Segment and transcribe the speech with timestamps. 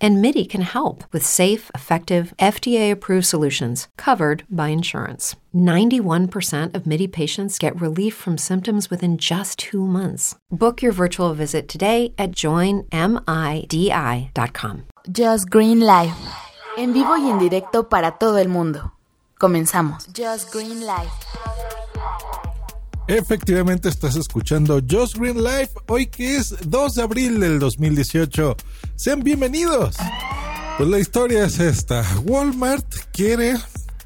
[0.00, 5.36] And MIDI can help with safe, effective, FDA approved solutions covered by insurance.
[5.54, 10.34] 91% of MIDI patients get relief from symptoms within just two months.
[10.50, 12.92] Book your virtual visit today at joinmidi.com.
[15.10, 16.14] Just Green Life.
[16.76, 18.92] En vivo y en directo para todo el mundo.
[19.38, 20.06] Comenzamos.
[20.12, 21.10] Just Green Life.
[23.08, 28.56] Efectivamente estás escuchando Just Green Life hoy que es 2 de abril del 2018.
[28.96, 29.94] Sean bienvenidos.
[30.76, 32.04] Pues la historia es esta.
[32.24, 33.54] Walmart quiere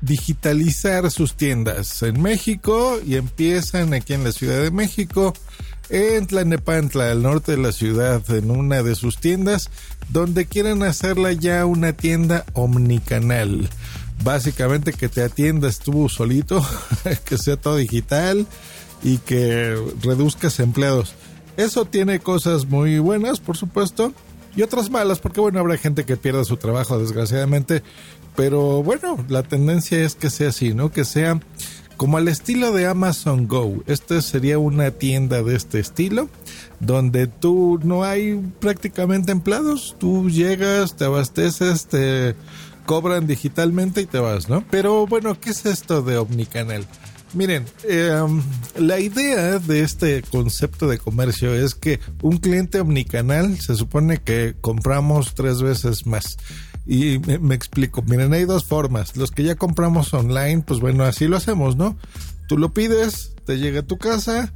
[0.02, 5.32] digitalizar sus tiendas en México y empiezan aquí en la Ciudad de México,
[5.88, 9.70] en Tlanepantla, al norte de la ciudad, en una de sus tiendas,
[10.10, 13.70] donde quieren hacerla ya una tienda omnicanal.
[14.22, 16.62] Básicamente que te atiendas tú solito,
[17.24, 18.46] que sea todo digital
[19.02, 21.14] y que reduzcas empleados.
[21.56, 24.12] Eso tiene cosas muy buenas, por supuesto,
[24.56, 27.82] y otras malas, porque bueno, habrá gente que pierda su trabajo, desgraciadamente,
[28.36, 30.90] pero bueno, la tendencia es que sea así, ¿no?
[30.90, 31.40] Que sea
[31.96, 33.82] como al estilo de Amazon Go.
[33.86, 36.30] Esta sería una tienda de este estilo,
[36.78, 42.34] donde tú no hay prácticamente empleados, tú llegas, te abasteces, te
[42.86, 44.64] cobran digitalmente y te vas, ¿no?
[44.70, 46.86] Pero bueno, ¿qué es esto de Omnicanal?
[47.32, 48.42] Miren, em,
[48.76, 54.56] la idea de este concepto de comercio es que un cliente omnicanal se supone que
[54.60, 56.38] compramos tres veces más.
[56.86, 59.16] Y me, me, explico, miren, hay dos formas.
[59.16, 61.96] Los que ya compramos online, pues bueno, así lo hacemos, ¿no?
[62.48, 64.52] Tú lo pides, te llega a tu casa.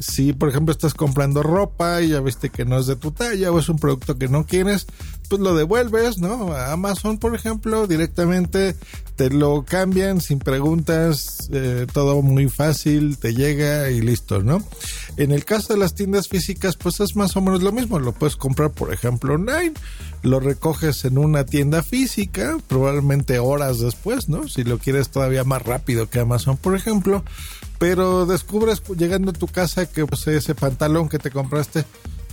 [0.00, 3.50] Si, por ejemplo, estás comprando ropa y ya viste que no es de tu talla
[3.50, 4.86] o es un producto que no quieres,
[5.28, 6.52] pues lo devuelves, ¿no?
[6.52, 8.76] A Amazon, por ejemplo, directamente
[9.16, 14.62] te lo cambian sin preguntas, eh, todo muy fácil, te llega y listo, ¿no?
[15.16, 18.12] En el caso de las tiendas físicas, pues es más o menos lo mismo, lo
[18.12, 19.72] puedes comprar, por ejemplo, online,
[20.22, 24.48] lo recoges en una tienda física, probablemente horas después, ¿no?
[24.48, 27.24] Si lo quieres todavía más rápido que Amazon, por ejemplo,
[27.78, 31.84] pero descubres llegando a tu casa que pues, ese pantalón que te compraste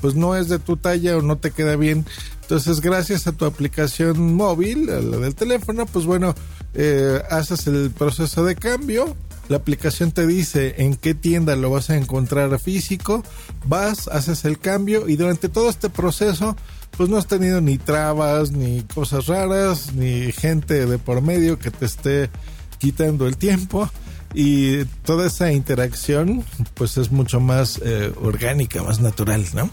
[0.01, 2.05] pues no es de tu talla o no te queda bien.
[2.41, 6.35] Entonces, gracias a tu aplicación móvil, a la del teléfono, pues bueno,
[6.75, 9.15] eh, haces el proceso de cambio.
[9.47, 13.23] La aplicación te dice en qué tienda lo vas a encontrar físico.
[13.65, 16.55] Vas, haces el cambio y durante todo este proceso,
[16.97, 21.71] pues no has tenido ni trabas, ni cosas raras, ni gente de por medio que
[21.71, 22.29] te esté
[22.77, 23.89] quitando el tiempo
[24.33, 26.43] y toda esa interacción
[26.73, 29.69] pues es mucho más eh, orgánica, más natural, ¿no?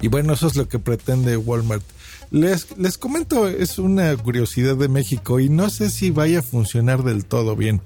[0.00, 1.82] Y bueno, eso es lo que pretende Walmart.
[2.30, 7.02] Les, les comento, es una curiosidad de México y no sé si vaya a funcionar
[7.02, 7.82] del todo bien.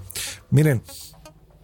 [0.49, 0.81] Miren,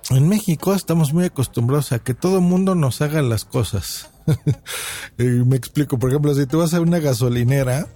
[0.09, 4.09] en México estamos muy acostumbrados a que todo mundo nos haga las cosas.
[5.17, 7.87] Me explico, por ejemplo, si tú vas a una gasolinera,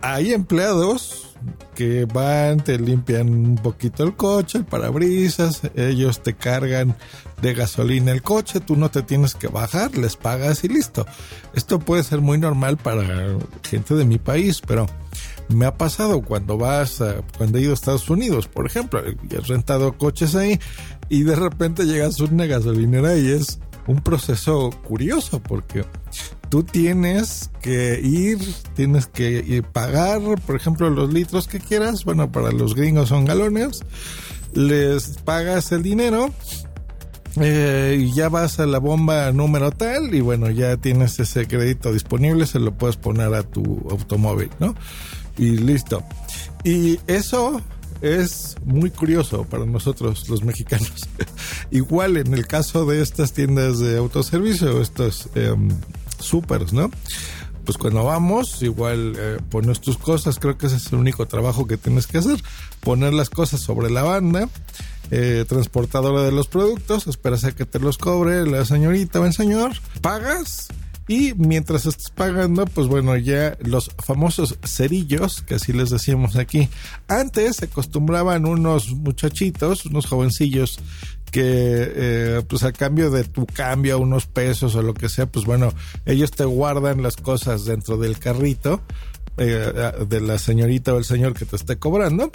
[0.00, 1.21] hay empleados
[1.74, 6.96] que van, te limpian un poquito el coche, el parabrisas, ellos te cargan
[7.40, 11.06] de gasolina el coche, tú no te tienes que bajar, les pagas y listo.
[11.54, 14.86] Esto puede ser muy normal para gente de mi país, pero
[15.48, 19.36] me ha pasado cuando vas, a, cuando he ido a Estados Unidos, por ejemplo, y
[19.36, 20.58] has rentado coches ahí
[21.08, 25.84] y de repente llegas a una gasolinera y es un proceso curioso porque
[26.52, 28.38] tú tienes que ir,
[28.74, 32.04] tienes que pagar, por ejemplo, los litros que quieras.
[32.04, 33.82] Bueno, para los gringos son galones.
[34.52, 36.30] Les pagas el dinero
[37.40, 41.90] eh, y ya vas a la bomba número tal y bueno, ya tienes ese crédito
[41.90, 44.74] disponible, se lo puedes poner a tu automóvil, ¿no?
[45.38, 46.04] Y listo.
[46.64, 47.62] Y eso
[48.02, 51.08] es muy curioso para nosotros los mexicanos.
[51.70, 55.54] Igual en el caso de estas tiendas de autoservicio, estos eh,
[56.24, 56.90] supers, ¿no?
[57.64, 61.66] Pues cuando vamos, igual eh, pones tus cosas, creo que ese es el único trabajo
[61.66, 62.42] que tienes que hacer,
[62.80, 64.48] poner las cosas sobre la banda,
[65.12, 69.32] eh, transportadora de los productos, esperas a que te los cobre la señorita o el
[69.32, 70.68] señor, pagas
[71.08, 76.68] y mientras estás pagando, pues bueno, ya los famosos cerillos, que así les decíamos aquí,
[77.08, 80.78] antes se acostumbraban unos muchachitos, unos jovencillos
[81.32, 85.46] que eh, pues a cambio de tu cambio, unos pesos o lo que sea, pues
[85.46, 85.72] bueno,
[86.04, 88.82] ellos te guardan las cosas dentro del carrito
[89.38, 89.72] eh,
[90.06, 92.30] de la señorita o el señor que te esté cobrando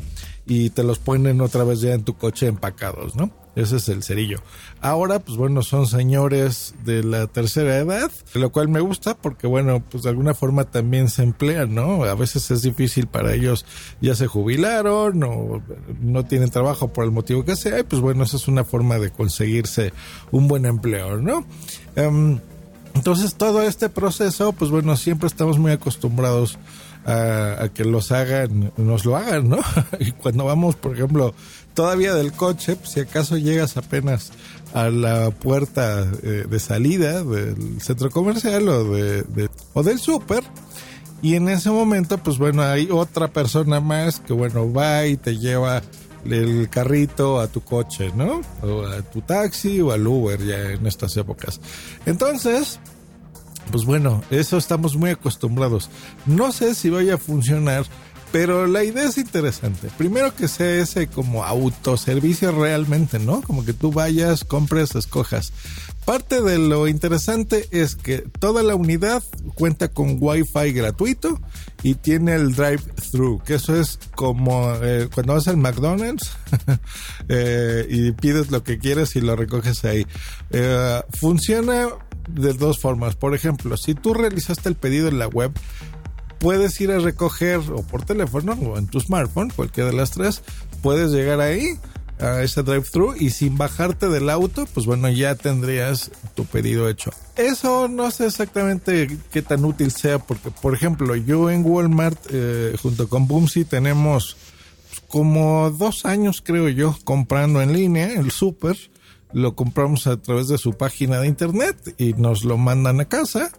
[0.48, 3.32] y te los ponen otra vez ya en tu coche empacados, ¿no?
[3.58, 4.38] Ese es el cerillo.
[4.82, 9.84] Ahora, pues bueno, son señores de la tercera edad, lo cual me gusta porque, bueno,
[9.90, 12.04] pues de alguna forma también se emplean, ¿no?
[12.04, 13.66] A veces es difícil para ellos,
[14.00, 15.64] ya se jubilaron o
[16.00, 19.00] no tienen trabajo por el motivo que sea, y pues bueno, esa es una forma
[19.00, 19.92] de conseguirse
[20.30, 21.44] un buen empleo, ¿no?
[21.96, 22.40] Em,
[22.94, 26.60] entonces todo este proceso, pues bueno, siempre estamos muy acostumbrados
[27.08, 29.60] a, que los hagan, nos lo hagan, ¿no?
[30.00, 31.34] y cuando vamos, por ejemplo,
[31.74, 34.32] todavía del coche, pues, si acaso llegas apenas
[34.74, 40.44] a la puerta eh, de salida del centro comercial o, de, o del súper,
[41.22, 45.38] y en ese momento, pues bueno, hay otra persona más que, bueno, va y te
[45.38, 45.82] lleva
[46.26, 48.42] el carrito a tu coche, ¿no?
[48.62, 51.60] O a tu taxi o al Uber ya en estas épocas.
[52.06, 52.80] Entonces,
[53.72, 55.90] pues bueno, eso estamos muy acostumbrados.
[56.26, 57.86] No sé si vaya a funcionar,
[58.32, 59.90] pero la idea es interesante.
[59.98, 63.42] Primero que sea ese como autoservicio realmente, ¿no?
[63.42, 65.54] Como que tú vayas, compres, escojas.
[66.06, 69.24] Parte de lo interesante es que toda la unidad
[69.56, 71.40] cuenta con Wi-Fi gratuito
[71.84, 76.32] y tiene el drive-thru, que eso es como eh, cuando vas al McDonald's
[77.30, 80.08] eh, y pides lo que quieres y lo recoges ahí.
[80.52, 81.90] Eh, funciona
[82.28, 83.16] de dos formas.
[83.16, 85.52] Por ejemplo, si tú realizaste el pedido en la web,
[86.40, 90.44] puedes ir a recoger o por teléfono o en tu smartphone, cualquiera de las tres,
[90.82, 91.80] puedes llegar ahí
[92.20, 97.12] a ese drive-thru y sin bajarte del auto, pues bueno, ya tendrías tu pedido hecho.
[97.36, 102.76] Eso no sé exactamente qué tan útil sea, porque por ejemplo, yo en Walmart eh,
[102.82, 104.38] junto con Boomsy tenemos
[105.08, 108.78] como dos años, creo yo, comprando en línea el súper
[109.34, 113.52] lo compramos a través de su página de internet y nos lo mandan a casa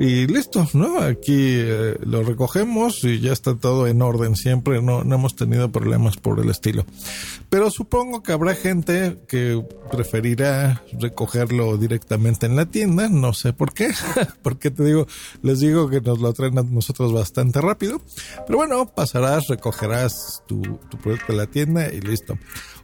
[0.00, 0.98] y listo, ¿no?
[0.98, 5.70] Aquí eh, lo recogemos y ya está todo en orden siempre, no, no hemos tenido
[5.70, 6.86] problemas por el estilo.
[7.50, 9.62] Pero supongo que habrá gente que
[9.92, 13.90] preferirá recogerlo directamente en la tienda, no sé por qué,
[14.42, 15.06] porque te digo,
[15.42, 18.00] les digo que nos lo traen a nosotros bastante rápido,
[18.46, 22.38] pero bueno, pasarás, recogerás tu, tu producto en la tienda y listo.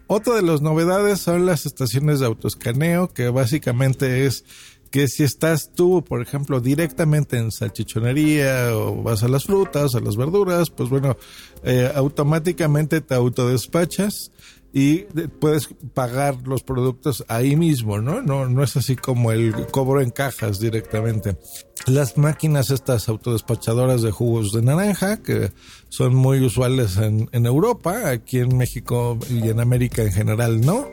[0.08, 4.44] Otra de las novedades son las estaciones de autoescaneo, que básicamente es
[4.90, 10.00] que si estás tú, por ejemplo, directamente en salchichonería o vas a las frutas, a
[10.00, 11.16] las verduras, pues bueno,
[11.64, 14.30] eh, automáticamente te autodespachas
[14.72, 15.04] y
[15.40, 18.20] puedes pagar los productos ahí mismo, ¿no?
[18.20, 21.38] No, no es así como el cobro en cajas directamente.
[21.86, 25.50] Las máquinas estas autodespachadoras de jugos de naranja, que
[25.88, 30.88] son muy usuales en, en Europa, aquí en México y en América en general no.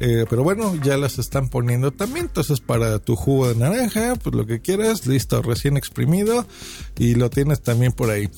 [0.00, 2.26] Eh, pero bueno, ya las están poniendo también.
[2.26, 6.46] Entonces, para tu jugo de naranja, pues lo que quieras, listo, recién exprimido
[6.98, 8.28] y lo tienes también por ahí.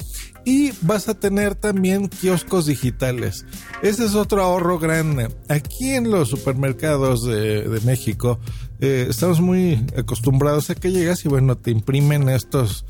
[0.44, 3.44] Y vas a tener también kioscos digitales.
[3.82, 5.28] Ese es otro ahorro grande.
[5.48, 8.38] Aquí en los supermercados de, México,
[8.80, 12.84] eh, estamos muy acostumbrados a que llegas y bueno, te imprimen estos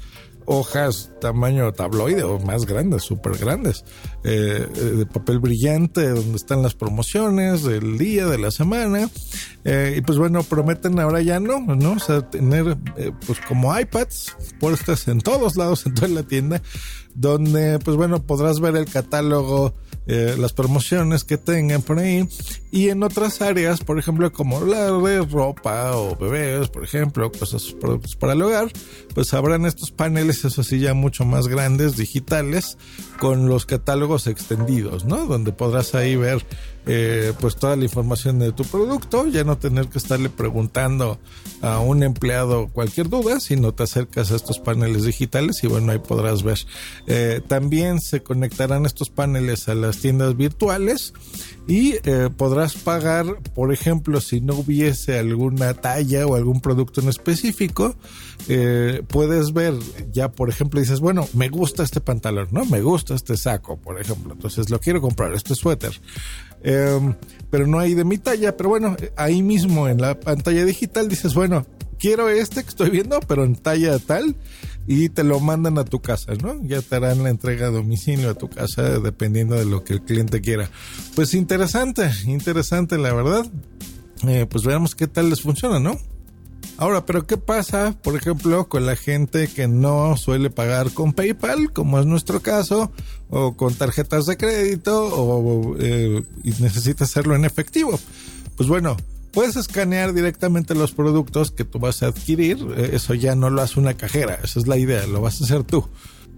[0.46, 3.84] hojas tamaño tabloide o más grandes, súper grandes,
[4.24, 9.10] eh, eh, de papel brillante, donde están las promociones del día, de la semana.
[9.64, 11.92] Eh, y pues bueno, prometen ahora ya no, ¿no?
[11.92, 12.76] O sea, tener
[13.26, 16.62] pues como iPads puestas en todos lados, en toda la tienda,
[17.16, 19.74] donde pues bueno, podrás ver el catálogo
[20.08, 22.28] eh, las promociones que tengan por ahí
[22.70, 27.74] y en otras áreas, por ejemplo, como la de ropa o bebés, por ejemplo, cosas
[27.80, 28.70] productos para el hogar,
[29.14, 32.78] pues habrán estos paneles, eso sí, ya mucho más grandes, digitales,
[33.18, 35.26] con los catálogos extendidos, ¿no?
[35.26, 36.44] Donde podrás ahí ver
[36.88, 41.18] eh, pues toda la información de tu producto, ya no tener que estarle preguntando
[41.60, 45.98] a un empleado cualquier duda, sino te acercas a estos paneles digitales y bueno, ahí
[45.98, 46.58] podrás ver.
[47.08, 51.12] Eh, también se conectarán estos paneles a las tiendas virtuales
[51.66, 57.08] y eh, podrás pagar, por ejemplo, si no hubiese alguna talla o algún producto en
[57.08, 57.96] específico,
[59.08, 59.74] puedes ver,
[60.12, 62.64] ya por ejemplo dices, bueno, me gusta este pantalón, ¿no?
[62.64, 66.00] Me gusta este saco, por ejemplo, entonces lo quiero comprar, este suéter.
[66.62, 67.14] Em,
[67.50, 68.56] pero no hay de mi talla.
[68.56, 71.66] Pero bueno, ahí mismo en la pantalla digital dices, bueno,
[71.98, 74.36] quiero este que estoy viendo, pero en talla tal,
[74.86, 76.60] y te lo mandan a tu casa, ¿no?
[76.62, 80.02] Ya te harán la entrega a domicilio a tu casa, dependiendo de lo que el
[80.02, 80.70] cliente quiera.
[81.14, 83.46] Pues interesante, interesante, la verdad.
[84.26, 85.98] Eh, pues veamos qué tal les funciona, ¿no?
[86.78, 91.72] Ahora, pero ¿qué pasa, por ejemplo, con la gente que no suele pagar con PayPal,
[91.72, 92.92] como es nuestro caso,
[93.30, 97.98] o con tarjetas de crédito, o eh, y necesita hacerlo en efectivo?
[98.56, 98.96] Pues bueno,
[99.32, 102.58] puedes escanear directamente los productos que tú vas a adquirir.
[102.76, 105.44] Eh, eso ya no lo hace una cajera, esa es la idea, lo vas a
[105.44, 105.88] hacer tú.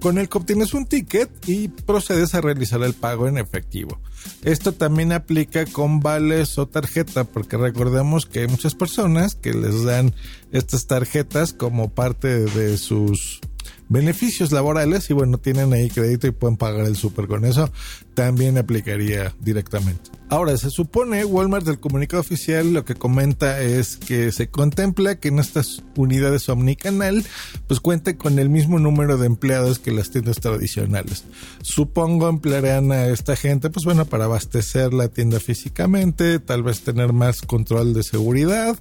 [0.01, 4.01] Con el que obtienes un ticket y procedes a realizar el pago en efectivo.
[4.43, 9.85] Esto también aplica con vales o tarjeta, porque recordemos que hay muchas personas que les
[9.85, 10.15] dan
[10.53, 13.41] estas tarjetas como parte de sus
[13.89, 17.71] beneficios laborales y bueno, tienen ahí crédito y pueden pagar el súper con eso,
[18.15, 20.11] también aplicaría directamente.
[20.31, 25.29] Ahora, se supone, Walmart del comunicado oficial lo que comenta es que se contempla que
[25.29, 27.25] en estas unidades omnicanal
[27.67, 31.25] pues cuente con el mismo número de empleados que las tiendas tradicionales.
[31.63, 37.15] Supongo emplearán a esta gente pues bueno para abastecer la tienda físicamente, tal vez tener
[37.15, 38.77] más control de seguridad,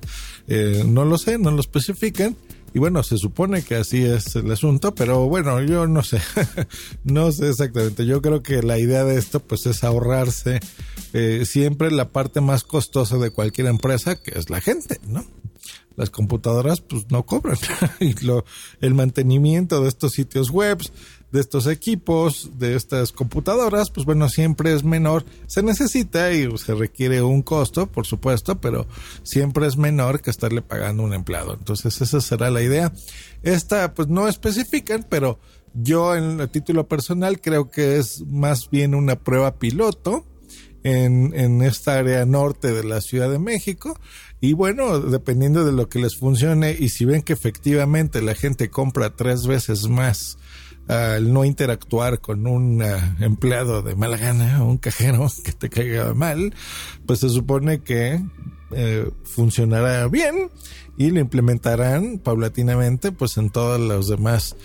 [0.49, 2.35] eh, no lo sé, no lo especifican
[2.77, 6.21] y bueno, se supone que así es el asunto, pero bueno, yo no sé,
[7.03, 8.05] no sé exactamente.
[8.05, 10.59] Yo creo que la idea de esto pues es ahorrarse
[11.13, 15.25] eh, siempre la parte más costosa de cualquier empresa, que es la gente, ¿no?
[15.95, 17.57] Las computadoras pues no cobran
[18.81, 20.93] el mantenimiento de estos sitios webs
[21.37, 25.23] de estos equipos, de estas computadoras, pues bueno, siempre es menor.
[25.45, 28.87] Se necesita y se requiere un costo, por supuesto, pero
[29.21, 31.53] siempre es menor que estarle pagando un empleado.
[31.53, 32.91] Entonces esa será la idea.
[33.43, 35.37] Esta pues no especifican, pero
[35.75, 40.25] yo en el título personal creo que es más bien una prueba piloto.
[40.83, 43.99] En, en, esta área norte de la Ciudad de México.
[44.39, 48.69] Y bueno, dependiendo de lo que les funcione y si ven que efectivamente la gente
[48.69, 50.37] compra tres veces más
[50.87, 55.69] al no interactuar con un eh, empleado de mala gana o un cajero que te
[55.69, 56.53] caiga mal,
[57.05, 58.21] pues se supone que
[58.71, 60.49] eh, funcionará bien
[60.97, 64.55] y lo implementarán paulatinamente pues en todos los demás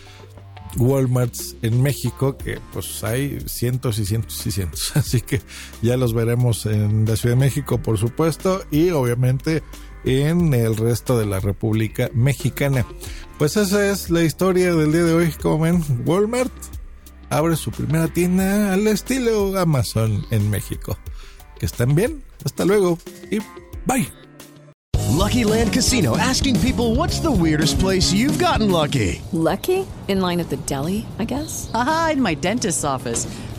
[0.76, 4.92] Walmarts en México que pues hay cientos y cientos y cientos.
[4.96, 5.40] Así que
[5.82, 9.62] ya los veremos en la Ciudad de México por supuesto y obviamente
[10.04, 12.86] en el resto de la República Mexicana.
[13.38, 15.32] Pues esa es la historia del día de hoy.
[15.32, 16.52] Como ven, Walmart
[17.30, 20.96] abre su primera tienda al estilo Amazon en México.
[21.58, 22.22] Que estén bien.
[22.44, 22.98] Hasta luego
[23.30, 23.38] y
[23.86, 24.10] bye.
[25.10, 29.20] Lucky Land Casino asking people what's the weirdest place you've gotten lucky.
[29.32, 29.86] Lucky?
[30.08, 31.70] In line at the deli, I guess.
[31.74, 33.26] Aha, in my dentist's office.